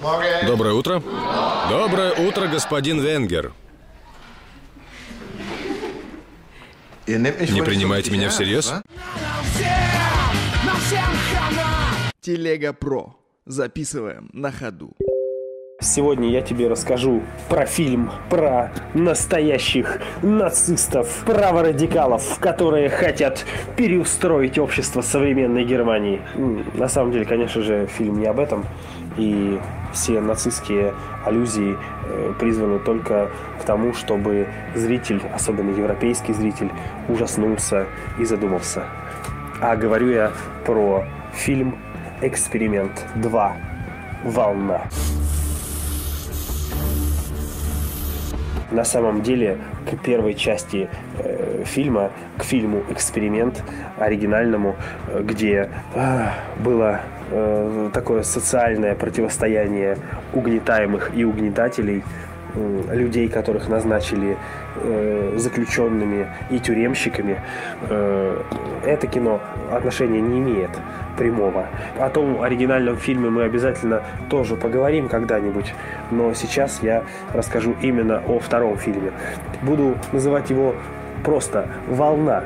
[0.00, 1.02] Доброе утро.
[1.68, 3.52] Доброе утро, господин Венгер.
[7.06, 8.72] Не принимаете меня всерьез?
[12.22, 13.14] Телега Про.
[13.44, 14.96] Записываем на ходу.
[15.82, 23.46] Сегодня я тебе расскажу про фильм про настоящих нацистов, праворадикалов, которые хотят
[23.76, 26.20] переустроить общество современной Германии.
[26.74, 28.66] На самом деле, конечно же, фильм не об этом.
[29.16, 29.58] И
[29.92, 36.70] все нацистские аллюзии э, призваны только к тому, чтобы зритель, особенно европейский зритель,
[37.08, 37.86] ужаснулся
[38.18, 38.84] и задумался.
[39.60, 40.32] А говорю я
[40.64, 41.76] про фильм
[42.22, 43.56] «Эксперимент 2.
[44.24, 44.82] Волна».
[48.70, 49.58] На самом деле,
[49.90, 50.88] к первой части
[51.18, 53.62] э, фильма, к фильму «Эксперимент»
[53.98, 54.76] оригинальному,
[55.08, 56.26] э, где э,
[56.64, 59.98] было э, такое социальное противостояние
[60.32, 62.04] угнетаемых и угнетателей,
[62.54, 64.36] э, людей, которых назначили
[64.76, 67.40] э, заключенными и тюремщиками,
[67.88, 68.42] э,
[68.84, 70.70] это кино отношения не имеет
[71.16, 71.66] прямого.
[71.98, 75.74] О том оригинальном фильме мы обязательно тоже поговорим когда-нибудь,
[76.10, 79.12] но сейчас я расскажу именно о втором фильме.
[79.62, 80.74] Буду называть его
[81.24, 82.44] просто «Волна»,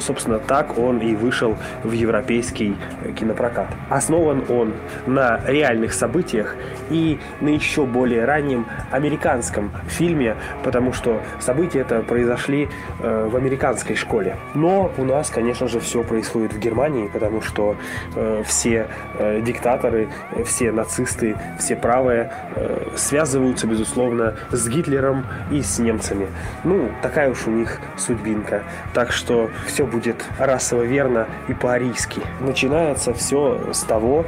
[0.00, 2.76] собственно, так он и вышел в европейский
[3.18, 3.68] кинопрокат.
[3.90, 4.74] Основан он
[5.06, 6.56] на реальных событиях
[6.90, 12.68] и на еще более раннем американском фильме, потому что события это произошли
[13.00, 14.36] э, в американской школе.
[14.54, 17.76] Но у нас, конечно же, все происходит в Германии, потому что
[18.14, 18.88] э, все
[19.18, 20.08] э, диктаторы,
[20.44, 26.28] все нацисты, все правые э, связываются, безусловно, с Гитлером и с немцами.
[26.64, 28.62] Ну, такая уж у них судьбинка.
[28.94, 32.20] Так что все будет расово верно и по-арийски.
[32.40, 34.26] Начинается все с того,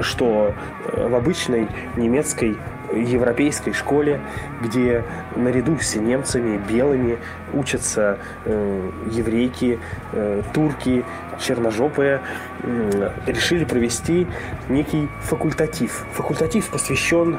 [0.00, 0.54] что
[0.92, 2.56] в обычной немецкой
[2.94, 4.20] европейской школе,
[4.62, 7.18] где наряду с немцами, белыми
[7.52, 9.78] учатся э, еврейки,
[10.12, 11.04] э, турки,
[11.38, 12.20] черножопые,
[12.62, 14.26] э, решили провести
[14.68, 16.06] некий факультатив.
[16.12, 17.38] Факультатив посвящен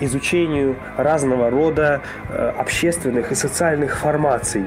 [0.00, 4.66] изучению разного рода э, общественных и социальных формаций,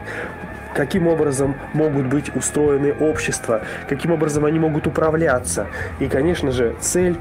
[0.73, 5.67] каким образом могут быть устроены общества, каким образом они могут управляться.
[5.99, 7.17] И, конечно же, цель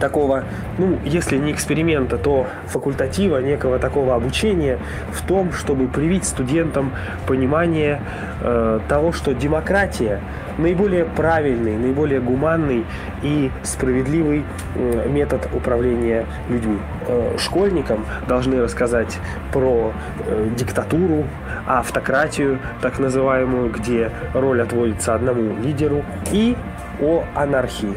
[0.00, 0.44] такого,
[0.78, 4.78] ну, если не эксперимента, то факультатива, некого такого обучения
[5.12, 6.92] в том, чтобы привить студентам
[7.26, 8.00] понимание
[8.40, 10.20] э, того, что демократия
[10.58, 12.84] наиболее правильный, наиболее гуманный
[13.22, 16.78] и справедливый э, метод управления людьми.
[17.06, 19.18] Э, школьникам должны рассказать
[19.52, 19.92] про
[20.26, 21.24] э, диктатуру,
[21.66, 26.56] автократию, так называемую, где роль отводится одному лидеру, и
[27.00, 27.96] о анархии.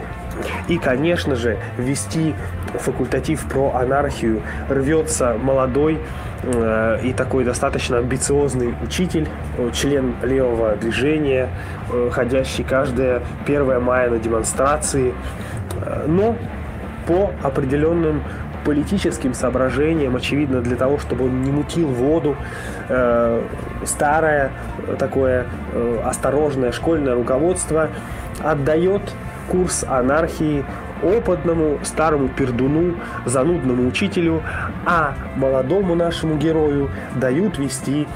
[0.67, 2.33] И, конечно же, вести
[2.79, 4.41] факультатив про анархию.
[4.69, 5.99] Рвется молодой
[6.43, 9.27] э, и такой достаточно амбициозный учитель,
[9.57, 11.49] э, член левого движения,
[11.91, 15.13] э, ходящий каждое 1 мая на демонстрации,
[15.85, 16.35] э, но
[17.07, 18.23] по определенным
[18.63, 22.35] политическим соображениям, очевидно, для того, чтобы он не мутил воду,
[22.89, 23.41] э,
[23.85, 24.51] старое
[24.99, 27.89] такое э, осторожное школьное руководство
[28.43, 29.01] отдает
[29.51, 30.63] курс анархии
[31.03, 32.95] опытному старому пердуну,
[33.25, 34.41] занудному учителю,
[34.85, 38.07] а молодому нашему герою дают вести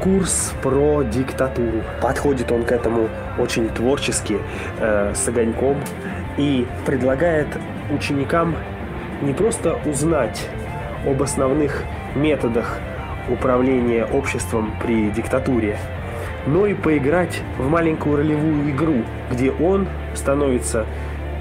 [0.00, 1.82] курс про диктатуру.
[2.02, 3.08] Подходит он к этому
[3.38, 4.38] очень творчески,
[4.80, 5.76] э, с огоньком,
[6.36, 7.46] и предлагает
[7.90, 8.56] ученикам
[9.22, 10.48] не просто узнать
[11.06, 11.84] об основных
[12.14, 12.78] методах
[13.28, 15.78] управления обществом при диктатуре,
[16.46, 20.86] но и поиграть в маленькую ролевую игру, где он становится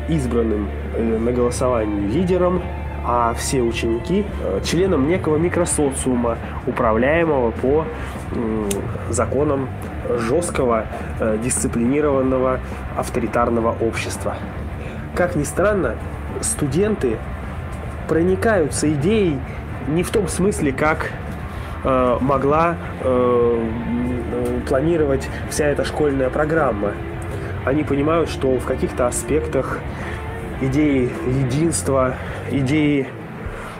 [0.08, 2.62] избранным э, на голосовании лидером,
[3.04, 7.86] а все ученики э, членом некого микросоциума, управляемого по
[9.10, 9.68] законам
[10.18, 10.86] жесткого,
[11.20, 12.60] э, дисциплинированного,
[12.98, 14.36] авторитарного общества.
[15.16, 15.96] Как ни странно,
[16.42, 17.18] студенты
[18.08, 19.40] проникаются идеей
[19.88, 21.12] не в том смысле, как
[21.84, 22.78] могла
[24.66, 26.94] планировать вся эта школьная программа.
[27.66, 29.80] Они понимают, что в каких-то аспектах
[30.62, 32.16] идеи единства,
[32.50, 33.08] идеи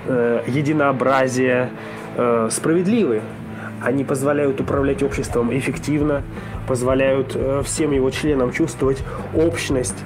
[0.08, 1.70] э, единообразия
[2.16, 3.22] э, справедливы.
[3.82, 6.22] Они позволяют управлять обществом эффективно,
[6.68, 9.04] позволяют э, всем его членам чувствовать
[9.34, 9.98] общность,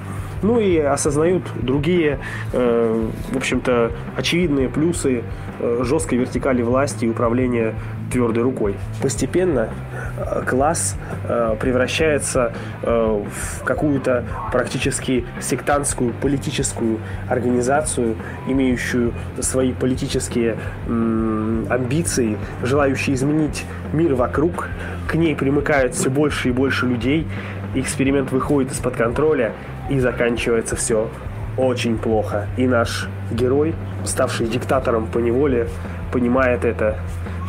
[0.42, 2.18] ну и осознают другие,
[2.52, 5.22] э, в общем-то, очевидные плюсы
[5.60, 7.74] э, жесткой вертикали власти и управления
[8.10, 8.76] твердой рукой.
[9.02, 9.68] Постепенно
[10.16, 16.98] э, класс э, превращается э, в какую-то практически сектантскую политическую
[17.28, 18.16] организацию,
[18.46, 20.56] имеющую свои политические
[20.86, 24.68] амбиции, желающие изменить мир вокруг.
[25.08, 27.26] К ней примыкают все больше и больше людей.
[27.74, 29.52] Эксперимент выходит из-под контроля
[29.90, 31.08] и заканчивается все
[31.56, 32.46] очень плохо.
[32.56, 33.74] И наш герой,
[34.04, 35.68] ставший диктатором по неволе,
[36.12, 36.98] понимает это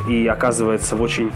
[0.07, 1.31] и оказывается в очень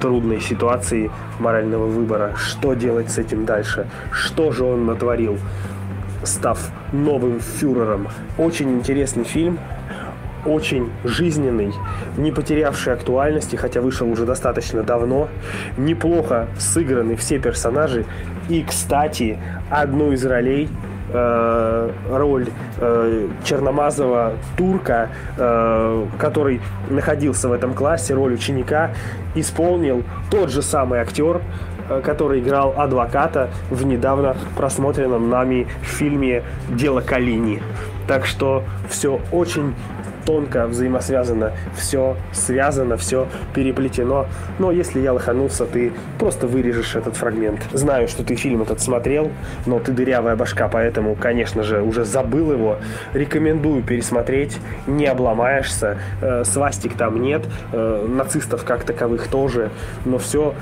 [0.00, 2.34] трудной ситуации морального выбора.
[2.36, 3.86] Что делать с этим дальше?
[4.12, 5.38] Что же он натворил,
[6.24, 6.58] став
[6.92, 8.08] новым фюрером?
[8.38, 9.58] Очень интересный фильм,
[10.46, 11.72] очень жизненный,
[12.16, 15.28] не потерявший актуальности, хотя вышел уже достаточно давно.
[15.76, 18.06] Неплохо сыграны все персонажи.
[18.48, 19.38] И, кстати,
[19.70, 20.68] одну из ролей
[21.12, 22.48] э, роль
[22.78, 28.90] э, черномазого турка, э, который находился в этом классе, роль ученика,
[29.34, 31.40] исполнил тот же самый актер,
[31.88, 37.62] э, который играл адвоката в недавно просмотренном нами фильме «Дело Калини».
[38.06, 39.74] Так что все очень
[40.30, 44.26] тонко взаимосвязано, все связано, все переплетено.
[44.60, 47.60] Но если я лоханулся, ты просто вырежешь этот фрагмент.
[47.72, 49.32] Знаю, что ты фильм этот смотрел,
[49.66, 52.76] но ты дырявая башка, поэтому, конечно же, уже забыл его.
[53.12, 54.56] Рекомендую пересмотреть,
[54.86, 55.98] не обломаешься.
[56.22, 57.42] Э, свастик там нет,
[57.72, 59.70] э, нацистов как таковых тоже,
[60.04, 60.54] но все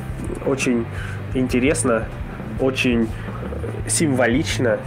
[0.47, 0.87] очень
[1.35, 2.07] интересно,
[2.59, 3.07] очень э,
[3.87, 4.79] символично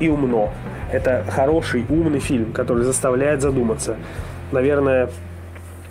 [0.00, 0.50] и умно.
[0.92, 3.96] Это хороший, умный фильм, который заставляет задуматься.
[4.52, 5.10] Наверное,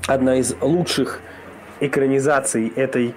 [0.07, 1.19] одна из лучших
[1.79, 3.13] экранизаций этой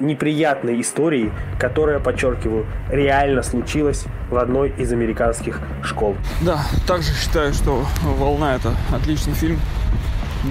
[0.00, 6.16] неприятной истории, которая, подчеркиваю, реально случилась в одной из американских школ.
[6.40, 9.58] Да, также считаю, что «Волна»— это отличный фильм.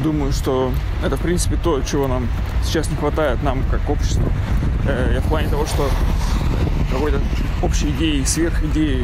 [0.03, 0.71] Думаю, что
[1.03, 2.27] это, в принципе, то, чего нам
[2.63, 4.31] сейчас не хватает, нам, как обществу.
[4.87, 5.89] Э, в плане того, что
[6.91, 7.19] какой-то
[7.63, 9.03] общей идеи, сверхидеи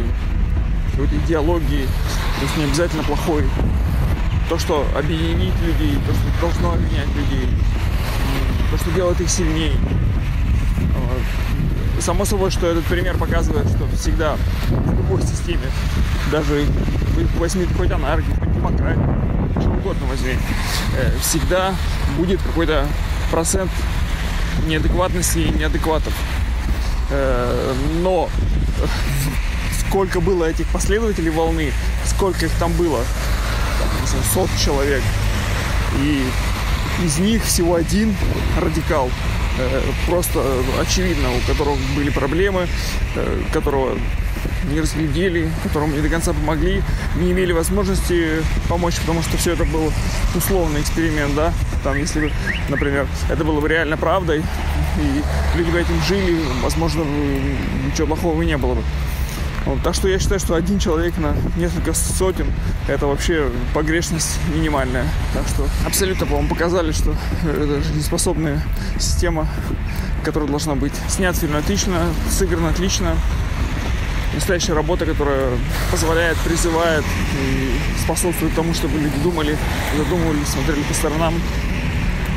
[0.95, 3.43] какой-то идеологии, то есть не обязательно плохой.
[4.47, 7.49] То, что объединит людей, то, что должно объединять людей,
[8.71, 9.73] то, что делает их сильнее.
[11.99, 14.37] Само собой, что этот пример показывает, что всегда
[14.69, 15.67] в любой системе,
[16.31, 16.65] даже
[17.37, 19.15] возьми хоть анархию, хоть демократию,
[19.59, 20.37] что угодно возьми,
[20.97, 21.73] э, всегда
[22.17, 22.85] будет какой-то
[23.31, 23.71] процент
[24.67, 26.13] неадекватности и неадекватов.
[27.09, 28.29] Э, но
[29.95, 31.71] сколько было этих последователей волны,
[32.03, 32.99] сколько их там было,
[33.79, 35.01] там, сот человек.
[36.01, 36.21] И
[37.01, 38.13] из них всего один
[38.59, 39.09] радикал,
[39.57, 40.43] э, просто
[40.81, 42.67] очевидно, у которого были проблемы,
[43.15, 43.97] э, которого
[44.69, 46.83] не разглядели, которому не до конца помогли,
[47.15, 49.93] не имели возможности помочь, потому что все это был
[50.35, 51.53] условный эксперимент, да.
[51.85, 52.31] Там, если бы,
[52.67, 54.39] например, это было бы реально правдой,
[54.99, 57.05] и люди бы этим жили, возможно,
[57.85, 58.83] ничего плохого и не было бы.
[59.65, 62.51] Вот, так что я считаю, что один человек на несколько сотен–
[62.87, 65.05] это вообще погрешность минимальная.
[65.33, 68.61] Так что абсолютно, по-моему, показали, что это жизнеспособная
[68.99, 69.47] система,
[70.23, 70.93] которая должна быть.
[71.09, 73.15] Снят фильм отлично, сыгран отлично.
[74.35, 75.49] Настоящая работа, которая
[75.91, 77.03] позволяет, призывает
[77.41, 77.71] и
[78.03, 79.57] способствует тому, чтобы люди думали,
[79.97, 81.33] задумывались, смотрели по сторонам,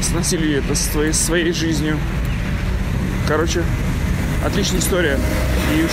[0.00, 1.98] сносили это своей, своей жизнью.
[3.26, 3.64] Короче,
[4.46, 5.18] отличная история.
[5.76, 5.90] И уж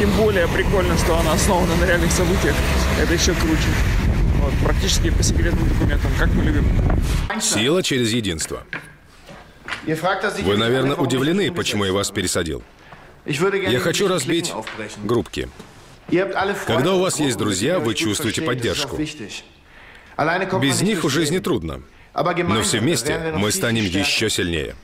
[0.00, 2.54] тем более прикольно, что она основана на реальных событиях.
[2.98, 3.68] Это еще круче.
[4.40, 6.64] Вот, практически по секретным документам, как мы любим.
[7.38, 8.62] Сила через единство.
[9.84, 12.62] Вы, наверное, удивлены, почему я вас пересадил.
[13.26, 14.54] Я хочу разбить
[15.04, 15.50] группки.
[16.66, 18.96] Когда у вас есть друзья, вы чувствуете поддержку.
[18.96, 21.82] Без них в жизни трудно.
[22.14, 24.76] Но все вместе мы станем еще сильнее.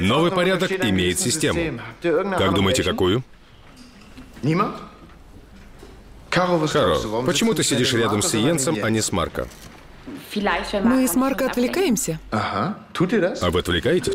[0.00, 1.80] Новый порядок имеет систему.
[2.02, 3.22] Как думаете, какую?
[6.30, 6.58] Каро,
[7.26, 9.48] почему ты сидишь рядом с Иенцем, а не с Марко?
[10.82, 12.18] Мы с Марко отвлекаемся.
[12.30, 12.78] Ага.
[13.42, 14.12] А вы отвлекаетесь?